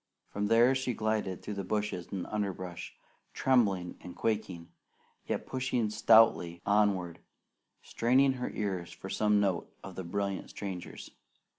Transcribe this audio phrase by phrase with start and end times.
[0.29, 2.95] From there she glided through the bushes and underbrush,
[3.35, 4.69] trembling and quaking,
[5.27, 7.19] yet pushing stoutly onward,
[7.83, 11.11] straining her ears for some note of the brilliant stranger's.